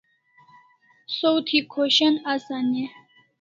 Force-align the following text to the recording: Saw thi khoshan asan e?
Saw 1.17 1.35
thi 1.47 1.59
khoshan 1.71 2.15
asan 2.33 2.67
e? 2.83 2.85